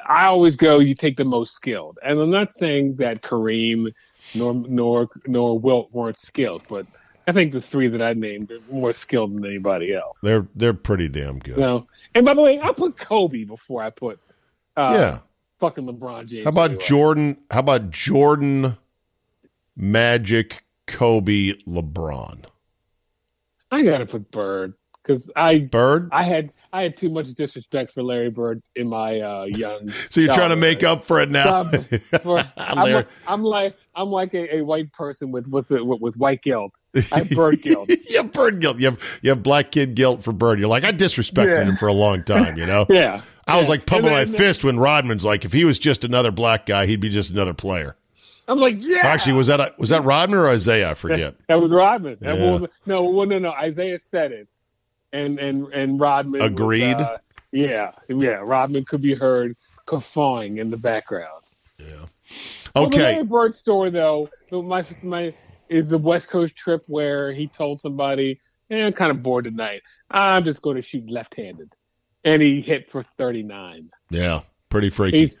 [0.08, 0.78] I always go.
[0.78, 3.92] You take the most skilled, and I'm not saying that Kareem
[4.34, 6.86] nor nor nor Wilt weren't skilled, but
[7.26, 10.20] I think the three that I named are more skilled than anybody else.
[10.20, 11.56] They're they're pretty damn good.
[11.56, 14.18] So, and by the way, I put Kobe before I put
[14.76, 15.18] uh, yeah.
[15.60, 16.44] fucking LeBron James.
[16.44, 16.84] How about anyway.
[16.84, 17.36] Jordan?
[17.50, 18.76] How about Jordan,
[19.76, 22.44] Magic, Kobe, LeBron?
[23.70, 24.74] I gotta put Bird
[25.10, 26.08] because I Bird.
[26.12, 29.92] I had I had too much disrespect for Larry Bird in my uh, young.
[30.10, 31.64] So you're trying to make up for it now.
[31.64, 36.16] For- I'm, like, I'm like I'm like a, a white person with with, with with
[36.16, 36.74] white guilt.
[37.12, 37.88] I have bird guilt.
[37.88, 38.78] you have bird guilt.
[38.78, 40.58] You have you have black kid guilt for bird.
[40.58, 41.64] You're like I disrespected Yeah.
[41.64, 42.56] him for a long time.
[42.56, 42.86] You know.
[42.88, 46.30] Yeah, I was like pumping my fist when Rodman's like, if he was just another
[46.30, 47.96] black guy, he'd be just another player.
[48.48, 49.06] I'm like, yeah.
[49.06, 50.90] Actually, was that was that Rodman or Isiah?
[50.90, 51.36] I forget.
[51.48, 52.16] that was Rodman.
[52.20, 52.58] That Yeah.
[52.58, 53.54] was, no, no, no.
[53.64, 54.48] Isiah said it,
[55.12, 56.94] and and and Rodman was, Agreed?
[56.94, 57.18] uh,
[57.52, 58.40] yeah, yeah.
[58.42, 61.42] Rodman could be heard guffawing in the background.
[62.74, 63.02] Well, the Okay.
[63.02, 65.34] Larry Bird story, though, my my
[65.68, 69.82] is the West Coast trip where he told somebody, eh, "I'm kind of bored tonight.
[70.10, 71.72] I'm just going to shoot left-handed,"
[72.24, 73.90] and he hit for 39.
[74.10, 74.42] Yeah.
[74.68, 75.18] Pretty freaky.
[75.22, 75.38] He's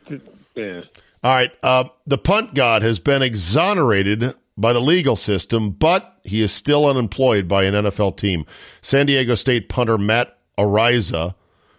[0.56, 0.80] yeah.
[1.22, 1.52] All right.
[1.62, 6.86] Uh, the punt god has been exonerated by the legal system, but he is still
[6.86, 8.44] unemployed by an NFL team.
[8.82, 11.34] San Diego State punter Matt Araiza,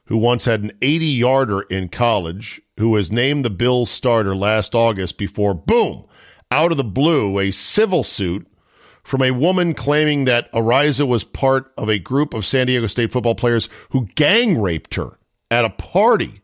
[0.05, 4.73] who once had an 80 yarder in college, who was named the Bills starter last
[4.73, 6.05] August before, boom,
[6.49, 8.47] out of the blue, a civil suit
[9.03, 13.11] from a woman claiming that Araiza was part of a group of San Diego State
[13.11, 15.17] football players who gang raped her
[15.49, 16.41] at a party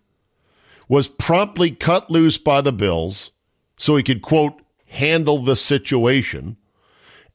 [0.87, 3.31] was promptly cut loose by the Bills
[3.77, 6.57] so he could, quote, handle the situation.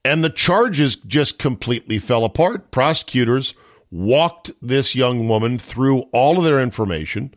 [0.04, 2.70] And the charges just completely fell apart.
[2.70, 3.54] Prosecutors
[3.90, 7.32] walked this young woman through all of their information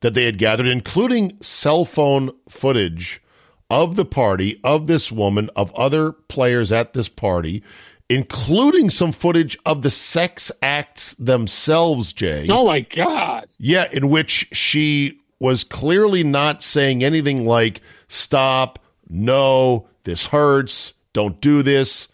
[0.00, 3.22] that they had gathered, including cell phone footage
[3.70, 7.62] of the party, of this woman, of other players at this party,
[8.10, 12.46] including some footage of the sex acts themselves, Jay.
[12.50, 13.46] Oh my God!
[13.58, 18.78] Yeah, in which she was clearly not saying anything like, stop,
[19.14, 22.08] no, this hurts, don't do this.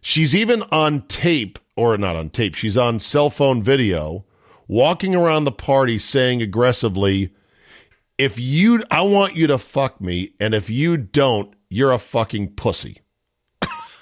[0.00, 4.24] She's even on tape, or not on tape, she's on cell phone video,
[4.68, 7.34] walking around the party saying aggressively,
[8.16, 12.54] if you, I want you to fuck me, and if you don't, you're a fucking
[12.54, 12.98] pussy.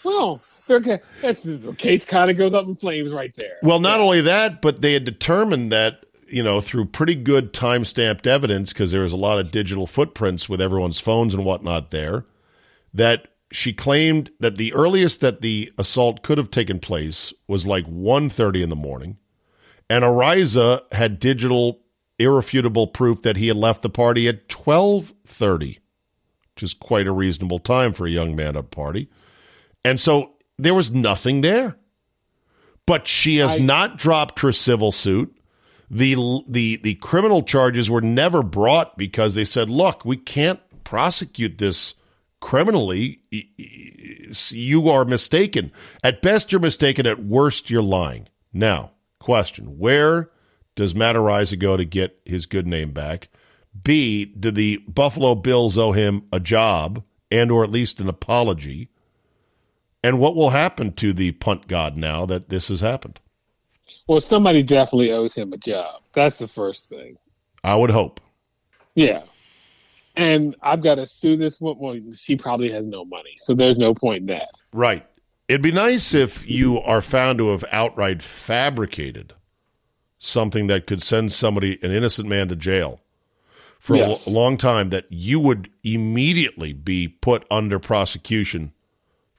[0.05, 2.05] Well, okay, that's the case.
[2.05, 3.57] Kind of goes up in flames right there.
[3.63, 7.85] Well, not only that, but they had determined that, you know, through pretty good time
[7.85, 11.91] stamped evidence, because there was a lot of digital footprints with everyone's phones and whatnot
[11.91, 12.25] there,
[12.93, 17.87] that she claimed that the earliest that the assault could have taken place was like
[17.87, 19.17] 1.30 in the morning.
[19.89, 21.81] And Araiza had digital
[22.19, 25.79] irrefutable proof that he had left the party at 12.30,
[26.55, 29.09] which is quite a reasonable time for a young man at a party.
[29.85, 31.79] And so there was nothing there
[32.89, 35.38] but she has I- not dropped her civil suit.
[35.91, 41.59] The the the criminal charges were never brought because they said, "Look, we can't prosecute
[41.59, 41.95] this
[42.41, 43.21] criminally.
[44.51, 45.73] You are mistaken.
[46.05, 47.07] At best, you're mistaken.
[47.07, 50.31] At worst, you're lying." Now, question: Where
[50.75, 53.29] does Matt Araiza go to get his good name back?
[53.83, 58.91] B, did the Buffalo Bills owe him a job and or at least an apology?
[60.03, 63.21] And what will happen to the punt god now that this has happened?
[64.07, 66.03] Well, somebody definitely owes him a job.
[66.13, 67.17] That's the first thing.
[67.65, 68.21] I would hope.
[68.95, 69.23] Yeah.
[70.17, 71.83] And I've got to sue this woman.
[71.83, 74.51] Well, she probably has no money, so there's no point in that.
[74.73, 75.07] Right.
[75.47, 79.33] It'd be nice if you are found to have outright fabricated
[80.19, 83.01] something that could send somebody, an innocent man, to jail
[83.79, 84.27] for a Yes.
[84.27, 88.73] l- long time, that you would immediately be put under prosecution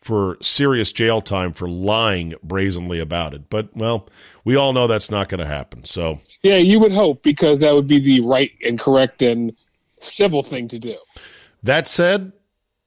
[0.10, 3.48] for serious jail time for lying brazenly about it.
[3.48, 4.10] But, well,
[4.44, 5.84] we all know that's not going to happen.
[5.84, 9.56] So, Yeah, you would hope because that would be the right and correct and
[10.00, 10.98] civil thing to do.
[11.62, 12.32] That said,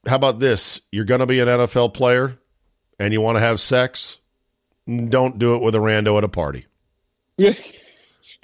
[0.05, 0.80] how about this?
[0.90, 2.40] You're going to be an NFL player
[2.99, 4.18] and you want to have sex?
[4.88, 6.66] Don't do it with a rando at a party.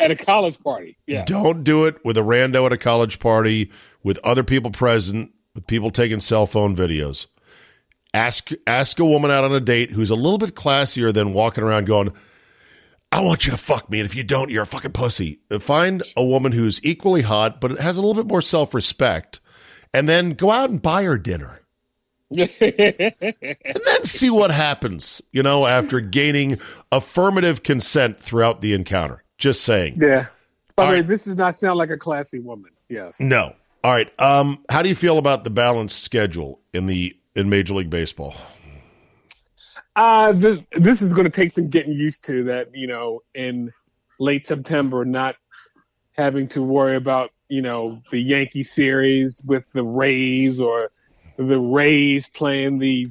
[0.01, 0.97] At a college party.
[1.09, 1.25] Yeah.
[1.25, 3.73] Don't do it with a rando at a college party
[4.05, 7.27] with other people present, with people taking cell phone videos.
[8.15, 11.63] Ask ask a woman out on a date who's a little bit classier than walking
[11.63, 12.13] around going,
[13.11, 15.41] I want you to fuck me, and if you don't, you're a fucking pussy.
[15.61, 19.41] Find a woman who's equally hot, but has a little bit more self respect,
[19.95, 21.61] and then go out and buy her dinner.
[22.31, 26.59] and then see what happens, you know, after gaining
[26.93, 29.25] affirmative consent throughout the encounter.
[29.39, 29.97] Just saying.
[30.01, 30.27] yeah.
[30.77, 32.71] By the way, this does not sound like a classy woman.
[32.89, 33.19] Yes.
[33.19, 33.55] No.
[33.83, 34.09] All right.
[34.21, 38.35] Um, how do you feel about the balanced schedule in the in Major League Baseball?
[39.97, 43.73] Uh, this, this is going to take some getting used to that, you know, in
[44.21, 45.37] late September, not
[46.17, 50.91] having to worry about, you know, the Yankee series with the Rays or
[51.37, 53.11] the Rays playing the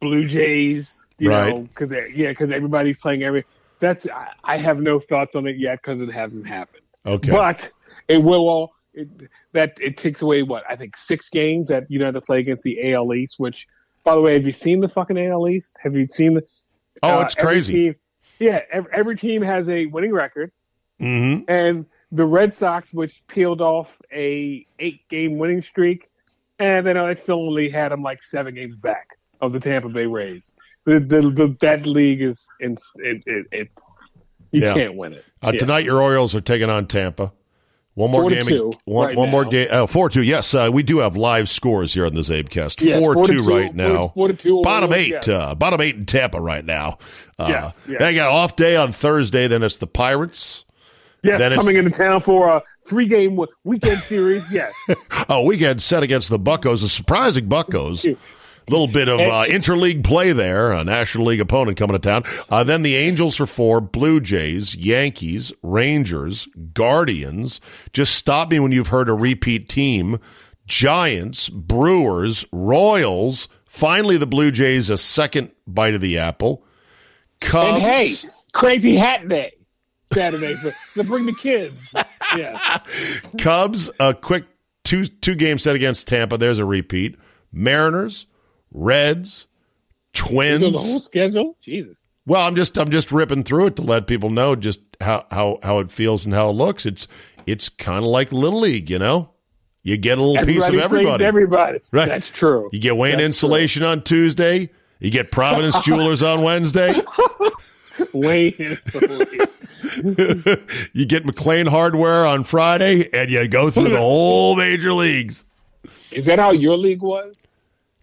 [0.00, 1.48] Blue Jays, you Right.
[1.48, 3.44] know, because yeah, because everybody's playing every.
[3.78, 6.82] That's I, I have no thoughts on it yet because it hasn't happened.
[7.06, 7.30] Okay.
[7.30, 7.70] But
[8.08, 8.48] it will.
[8.48, 9.08] All, it,
[9.52, 12.38] that it takes away what I think six games that you don't have to play
[12.40, 13.34] against the AL East.
[13.38, 13.66] Which,
[14.04, 15.76] by the way, have you seen the fucking AL East?
[15.82, 16.42] Have you seen the?
[17.02, 17.72] oh, uh, it's every crazy.
[17.72, 17.94] team-
[18.40, 20.50] yeah, every, every team has a winning record,
[20.98, 26.08] hmm and the Red Sox, which peeled off a eight game winning streak,
[26.58, 29.08] and then I still only had them like seven games back
[29.40, 30.54] of the Tampa Bay Rays.
[30.84, 33.96] The, the, the that league is in, it, it, it's
[34.52, 34.74] you Yeah.
[34.74, 35.24] can't win it.
[35.42, 35.58] Uh, Yeah.
[35.60, 37.32] Tonight, your Orioles are taking on Tampa.
[37.94, 38.44] One more game.
[38.44, 39.68] two one right one more game.
[39.70, 40.22] Oh, four two.
[40.22, 42.80] Yes, uh, we do have live scores here on the Czabecast.
[42.80, 44.08] Yes, four, four to two two, right now.
[44.08, 45.10] four to two Bottom eight.
[45.10, 45.28] yes.
[45.28, 46.98] Uh, bottom eight in Tampa right now.
[47.38, 48.00] Uh, Yes, yes.
[48.00, 49.46] They got off day on Thursday.
[49.46, 50.64] Then it's the Pirates.
[51.22, 54.44] Yes, Then coming into town for a three-game weekend series.
[54.52, 54.74] Yes,
[55.30, 56.84] Oh, weekend set against the Buccos.
[56.84, 58.04] A surprising Buccos.
[58.66, 60.72] A little bit of uh, interleague play there.
[60.72, 62.24] A National League opponent coming to town.
[62.48, 67.60] Uh, then the Angels for four, Blue Jays, Yankees, Rangers, Guardians.
[67.92, 70.18] Just stop me when you've heard a repeat team.
[70.66, 73.48] Giants, Brewers, Royals.
[73.66, 76.64] Finally, the Blue Jays a second bite of the apple.
[77.40, 77.82] Cubs.
[77.82, 78.14] and hey,
[78.52, 79.52] Crazy Hat Day
[80.12, 81.94] Saturday for to bring the kids.
[82.36, 82.78] Yeah,
[83.38, 84.44] Cubs, a quick
[84.84, 86.38] two two game set against Tampa.
[86.38, 87.16] There's a repeat.
[87.52, 88.26] Mariners,
[88.74, 89.46] Reds,
[90.14, 91.04] you know the whole Twins.
[91.04, 91.56] schedule.
[91.60, 92.08] Jesus.
[92.26, 95.58] Well, I'm just I'm just ripping through it to let people know just how how
[95.62, 96.84] how it feels and how it looks.
[96.84, 97.08] It's
[97.46, 99.30] it's kind of like little league, you know.
[99.82, 101.24] You get a little piece of everybody.
[101.24, 101.80] Everybody.
[101.92, 102.08] Right.
[102.08, 102.70] That's true.
[102.72, 104.70] You get Wayne That's Insulation on Tuesday.
[104.98, 106.94] You get Providence Jewelers on Wednesday.
[108.14, 108.78] Wayne.
[110.94, 115.44] you get McLean Hardware on Friday, and you go through the whole major leagues.
[116.10, 117.36] Is that how your league was?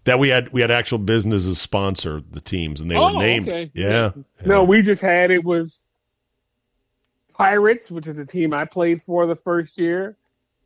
[0.06, 3.48] That we had we had actual businesses sponsor the teams, and they Oh, were named.
[3.48, 3.72] okay.
[3.76, 4.12] Yeah.
[4.46, 5.86] No, we just had it was
[7.34, 10.18] Pirates, which is the team I played for the first year.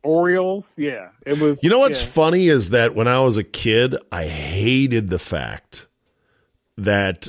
[0.02, 1.62] Orioles, yeah, it was.
[1.64, 2.06] You know what's yeah.
[2.08, 5.86] funny is that when I was a kid, I hated the fact
[6.78, 7.28] that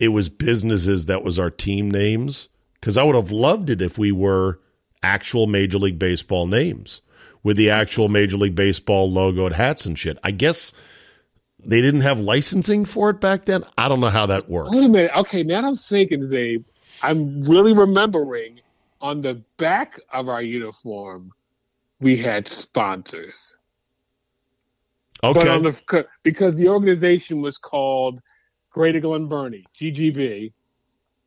[0.00, 2.48] it was businesses that was our team names
[2.80, 4.58] because I would have loved it if we were
[5.02, 7.00] actual Major League Baseball names
[7.44, 10.18] with the actual Major League Baseball logo and hats and shit.
[10.24, 10.72] I guess
[11.64, 13.64] they didn't have licensing for it back then.
[13.76, 14.70] I don't know how that worked.
[14.70, 15.10] Wait a minute.
[15.16, 16.64] Okay, now I'm thinking, Czabe,
[17.02, 18.60] I'm really remembering
[19.00, 21.32] on the back of our uniform,
[22.00, 23.56] we had sponsors.
[25.22, 25.40] Okay.
[25.40, 28.20] But on the because the organization was called
[28.70, 30.52] Greater Glen Burnie (GGB),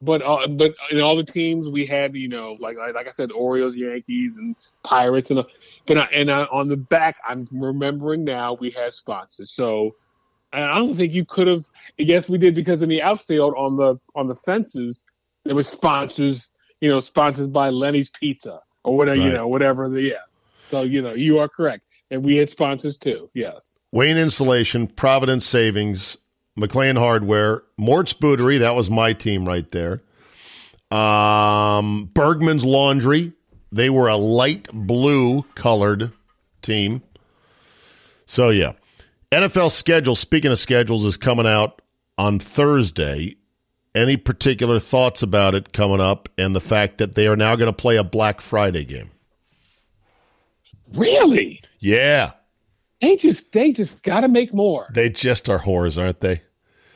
[0.02, 3.12] but uh, but in all the teams we had, you know, like like, like I
[3.12, 5.44] said, Orioles, Yankees, and Pirates, and
[5.88, 9.52] but I, and I, on the back, I'm remembering now we had sponsors.
[9.52, 9.96] So
[10.54, 11.66] and I don't think you could have.
[11.98, 15.06] Yes, we did because in the outfield on the on the fences
[15.46, 16.50] there was sponsors,
[16.82, 19.90] you know, sponsored by Lenny's Pizza or whatever, you know, whatever.
[19.90, 20.14] The, yeah.
[20.66, 23.30] So you know, you are correct, and we had sponsors too.
[23.34, 23.78] Yes.
[23.92, 26.18] Wayne Insulation, Providence Savings,
[26.56, 30.02] McLean Hardware, Mort's Bootery, that was my team right there.
[30.92, 33.34] Um, Bergman's Laundry,
[33.72, 36.12] they were a light blue colored
[36.62, 37.02] team.
[38.26, 38.74] So, yeah.
[39.32, 41.82] NFL schedule, speaking of schedules, is coming out
[42.18, 43.36] on Thursday.
[43.96, 47.72] Any particular thoughts about it coming up and the fact that they are now going
[47.72, 49.10] to play a Black Friday game?
[50.94, 51.62] Really?
[51.80, 52.32] Yeah.
[53.02, 54.88] They just they just got to make more.
[54.94, 56.42] They just are whores, aren't they?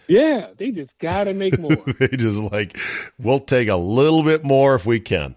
[0.08, 1.76] Yeah, they just got to make more.
[2.00, 2.78] they just like
[3.18, 5.36] we'll take a little bit more if we can.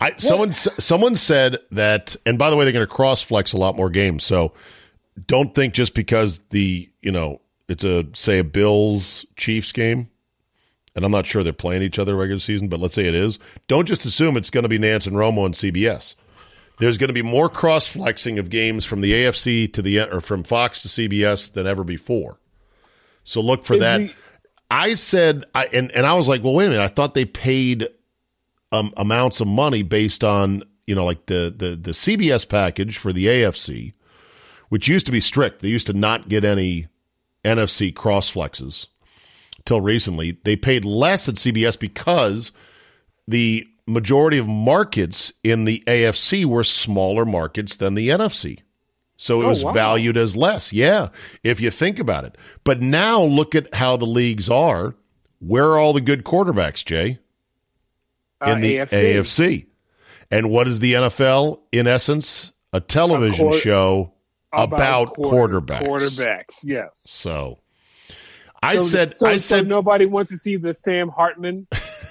[0.00, 3.58] I someone someone said that, and by the way, they're going to cross flex a
[3.58, 4.24] lot more games.
[4.24, 4.52] So
[5.26, 10.08] don't think just because the you know it's a say a Bills Chiefs game,
[10.94, 13.38] and I'm not sure they're playing each other regular season, but let's say it is.
[13.68, 16.14] Don't just assume it's going to be Nance and Romo and CBS.
[16.78, 20.20] There's going to be more cross flexing of games from the AFC to the or
[20.20, 22.38] from Fox to CBS than ever before.
[23.24, 24.12] So look for that.
[24.70, 26.82] I said, I, and and I was like, well, wait a minute.
[26.82, 27.88] I thought they paid
[28.72, 33.12] um, amounts of money based on you know like the the the CBS package for
[33.12, 33.92] the AFC,
[34.72, 35.60] which used to be strict.
[35.60, 36.86] They used to not get any
[37.44, 38.86] NFC cross flexes
[39.66, 40.38] till recently.
[40.44, 42.52] They paid less at CBS because
[43.28, 48.60] the majority of markets in the AFC were smaller markets than the NFC.
[49.18, 49.72] So it Oh, was wow.
[49.74, 50.72] valued as less.
[50.72, 51.08] Yeah,
[51.44, 52.38] if you think about it.
[52.64, 54.94] But now look at how the leagues are.
[55.40, 57.18] Where are all the good quarterbacks, Jay?
[58.40, 59.14] Uh, In the AFC.
[59.16, 59.66] AFC.
[60.30, 62.52] And what is the NFL in essence?
[62.72, 64.11] A television quar- show
[64.52, 65.82] about, quarter- quarterbacks.
[65.86, 67.02] Quarterbacks, yes.
[67.06, 67.58] So
[68.62, 71.66] I So- said so, I so said nobody wants to see the Sam Hartman,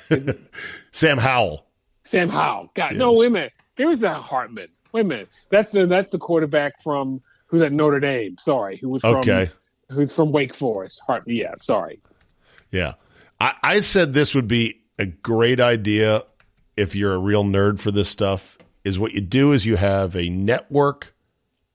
[0.92, 1.66] Sam Howell.
[2.06, 2.72] Sam Howell.
[2.74, 3.20] God, no, Yes.
[3.20, 3.54] wait a minute.
[3.78, 4.68] There was a Hartman.
[4.92, 5.30] Wait a minute.
[5.50, 8.38] That's the that's the quarterback from who's at Notre Dame.
[8.38, 9.50] Sorry, who was from Okay.
[9.90, 11.02] who's from Wake Forest.
[11.08, 11.36] Hartman.
[11.36, 12.02] Yeah, sorry.
[12.72, 12.94] Yeah.
[13.40, 16.24] I, I said this would be a great idea
[16.78, 18.58] if you're a real nerd for this stuff.
[18.84, 21.14] Is what you do is you have a network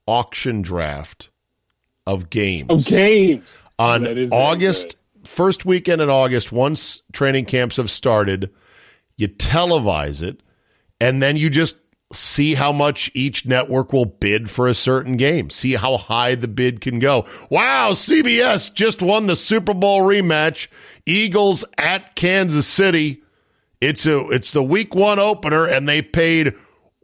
[0.07, 1.30] auction draft
[2.07, 6.52] of games Oh, games on That is very August first weekend in August.
[6.52, 8.50] Once training camps have started,
[9.16, 10.40] you televise it,
[11.00, 11.80] and then you just
[12.12, 15.50] see how much each network will bid for a certain game.
[15.50, 17.26] See how high the bid can go.
[17.50, 20.68] Wow, CBS just won the Super Bowl rematch.
[21.04, 23.22] Eagles at Kansas City.
[23.80, 26.54] It's a it's the week 1 opener and they paid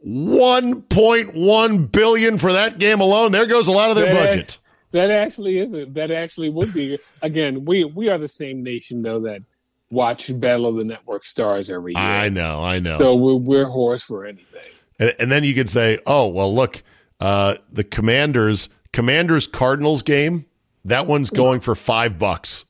[0.05, 3.31] 1.1 billion for that game alone.
[3.31, 4.57] There goes a lot of their That- budget.
[4.91, 5.93] That actually is it.
[5.95, 6.99] That actually would be.
[7.23, 9.41] Again, we we are the same nation though that
[9.89, 12.03] watch Battle of the Network Stars every year.
[12.03, 12.99] I know, I know.
[12.99, 14.61] So we're we're horse for anything.
[14.99, 16.83] And, and then you could say, oh, well, look,
[17.19, 20.45] uh, the Commanders, Commanders Cardinals game,
[20.85, 22.65] that one's going for five bucks.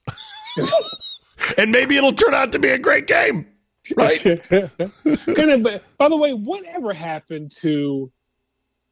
[1.57, 3.47] and maybe it'll turn out to be a great game.
[3.97, 4.21] Right?
[4.49, 8.11] Gonna be- by the way, whatever happened to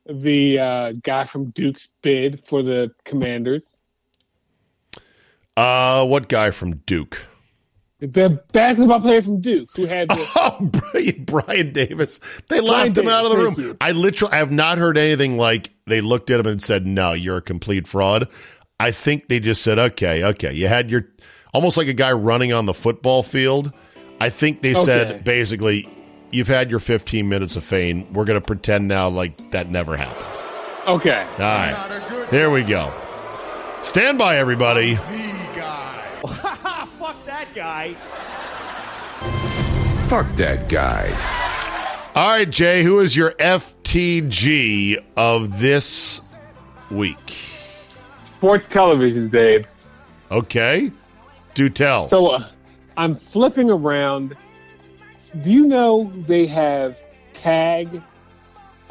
[0.10, 3.80] the uh, guy from Duke's bid for the Commanders?
[5.56, 7.26] Uh, what guy from Duke?
[8.00, 12.20] The basketball player from Duke who had the, Oh, Brian, Brian Davis.
[12.50, 13.56] They laughed him Davis, out of the room.
[13.60, 13.78] you.
[13.80, 17.14] I literally I have not heard anything like they looked at him and said, no,
[17.14, 18.28] you're a complete fraud.
[18.80, 20.52] I think they just said, okay, okay.
[20.52, 21.06] You had your
[21.54, 23.72] almost like a guy running on the football field.
[24.22, 24.84] I think they Okay.
[24.84, 25.90] said basically,
[26.30, 28.06] you've had your 15 minutes of fame.
[28.14, 30.26] We're going to pretend now like that never happened.
[30.88, 31.26] okay.
[31.34, 32.28] All right.
[32.30, 32.92] Here we go.
[33.82, 34.96] Stand by, everybody.
[36.22, 37.96] Fuck that guy.
[40.08, 41.10] Fuck that guy.
[42.16, 46.22] All right, Jay, who is your FTG of this
[46.92, 47.38] week?
[48.24, 49.66] Sports television, Dave.
[50.30, 50.92] Okay.
[51.56, 52.04] Do tell.
[52.08, 52.44] So uh,
[53.02, 54.38] I'm flipping around.
[55.42, 57.00] Do you know they have
[57.34, 58.00] tag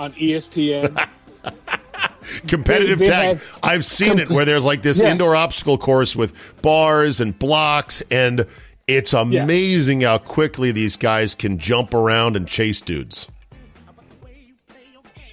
[0.00, 1.08] on ESPN?
[2.48, 3.36] Competitive they- they tag.
[3.38, 5.12] have I've seen it where there's like this Yes.
[5.12, 8.46] indoor obstacle course with bars and blocks, and
[8.88, 13.28] it's amazing how quickly these guys can jump around and chase dudes.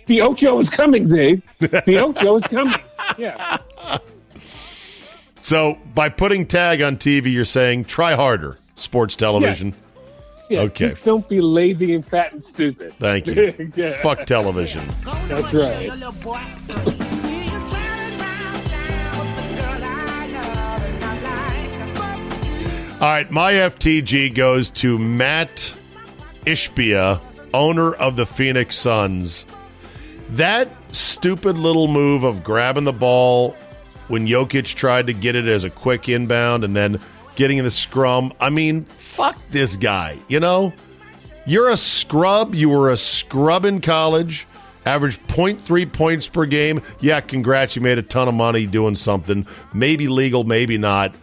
[0.05, 1.41] the Ocho is coming, Dave.
[1.59, 2.75] The Ocho is coming.
[3.17, 3.57] Yeah.
[5.41, 8.57] So by putting tag on TV, you're saying try harder.
[8.77, 9.73] Sports television.
[10.49, 10.61] yeah.
[10.61, 10.89] Okay.
[10.89, 12.93] Just don't be lazy and fat and stupid.
[12.99, 13.71] Thank you.
[13.75, 13.91] Yeah.
[14.01, 14.81] Fuck television.
[15.27, 15.89] That's right.
[22.99, 25.71] All right, my FTG goes to Mat
[26.47, 27.19] Ishbia,
[27.53, 29.45] owner of the Phoenix Suns.
[30.29, 33.55] That stupid little move of grabbing the ball
[34.07, 36.99] when Jokic tried to get it as a quick inbound and then
[37.37, 38.33] getting in the scrum.
[38.41, 40.73] I mean, fuck this guy, you know?
[41.45, 42.53] You're a scrub.
[42.53, 44.45] You were a scrub in college.
[44.85, 46.81] Averaged 0.3 points per game.
[46.99, 47.75] Yeah, congrats.
[47.77, 49.47] You made a ton of money doing something.
[49.73, 51.15] Maybe legal, maybe not.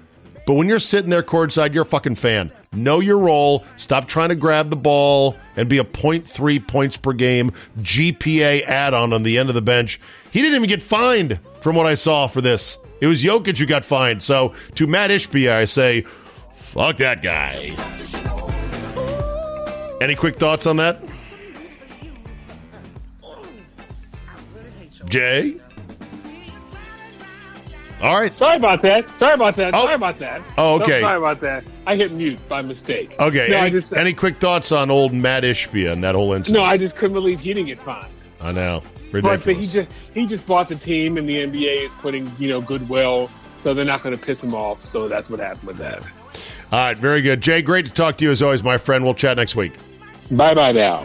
[0.47, 2.53] But when you're sitting there courtside, you're a fucking fan.
[2.73, 3.65] Know your role.
[3.77, 8.95] Stop trying to grab the ball and be a 0.3 points per game GPA add
[8.95, 10.01] on on the end of the bench.
[10.31, 12.77] He didn't even get fined from what I saw for this.
[13.05, 14.23] It was Jokic who got fined.
[14.23, 16.07] So to Mat Ishbia, I say,
[16.55, 17.53] fuck that guy.
[20.01, 21.05] Any quick thoughts on that?
[25.05, 25.61] Jay?
[28.01, 28.33] All right.
[28.33, 29.07] Sorry about that.
[29.19, 29.75] Sorry about that.
[29.75, 29.83] Oh.
[29.83, 30.41] Sorry about that.
[30.57, 31.03] Oh, No, okay.
[31.03, 31.63] sorry about that.
[31.87, 33.15] I hit mute by mistake.
[33.21, 33.49] Okay.
[33.51, 36.63] No, any, just any quick thoughts on old Mat Ishbia and that whole incident?
[36.63, 38.09] no, I just couldn't believe he didn't get fined.
[38.41, 38.83] I know.
[39.23, 39.73] But Ridiculous.
[39.73, 42.61] the, he just he just bought the team, and the NBA is putting you know
[42.61, 43.31] goodwill,
[43.63, 44.85] so they're not going to piss him off.
[44.85, 46.03] So that's what happened with that.
[46.73, 46.97] All right.
[46.97, 47.41] Very good.
[47.41, 49.05] Jay, great to talk to you as always, my friend.
[49.05, 49.73] We'll chat next week.
[50.31, 51.05] Bye bye now.